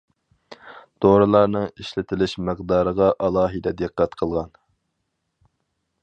[1.05, 4.49] دورىلارنىڭ ئىشلىتىش مىقدارىغا ئالاھىدە دىققەت قىلغان.